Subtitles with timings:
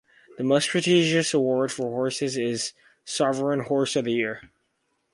[0.39, 2.73] The most prestigious award for horses is
[3.05, 4.49] Sovereign Horse of the Year.